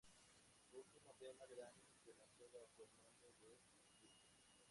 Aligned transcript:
Su 0.71 0.77
último 0.79 1.13
tema 1.19 1.45
del 1.45 1.61
año 1.61 1.85
se 2.03 2.15
lanzó 2.15 2.49
bajo 2.51 2.81
el 2.83 2.89
nombre 3.03 3.29
de 3.39 3.59
"Eclipse". 3.99 4.25